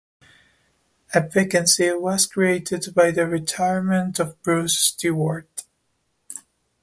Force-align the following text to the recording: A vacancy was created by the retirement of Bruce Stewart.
A 1.13 1.21
vacancy 1.21 1.91
was 1.93 2.25
created 2.25 2.91
by 2.95 3.11
the 3.11 3.27
retirement 3.27 4.17
of 4.17 4.41
Bruce 4.41 4.75
Stewart. 4.75 5.65